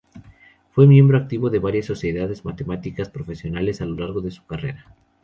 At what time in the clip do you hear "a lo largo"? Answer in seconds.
3.81-4.19